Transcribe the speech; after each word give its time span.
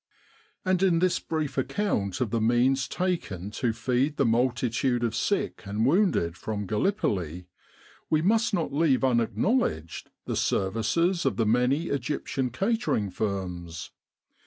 And 0.65 0.81
in 0.81 0.97
this 0.97 1.19
brief 1.19 1.59
account 1.59 2.21
of 2.21 2.31
the 2.31 2.41
means 2.41 2.87
taken 2.87 3.51
to 3.51 3.71
feed 3.71 4.17
the 4.17 4.25
multitude 4.25 5.03
of 5.03 5.13
sick 5.15 5.61
and 5.63 5.85
wounded 5.85 6.35
from 6.35 6.65
Gallipoli, 6.65 7.45
we 8.09 8.23
must 8.23 8.51
not 8.51 8.73
leave 8.73 9.03
unacknowledged 9.03 10.09
the 10.25 10.35
services 10.35 11.23
of 11.23 11.35
the 11.37 11.45
many 11.45 11.89
Egyptian 11.89 12.49
catering 12.49 13.11
firms. 13.11 13.91